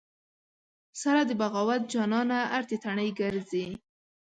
سره 1.01 1.21
د 1.25 1.31
بغاوت 1.41 1.81
جانانه 1.93 2.39
ارتې 2.57 2.77
تڼۍ 2.83 3.09
ګرځې 3.21 3.67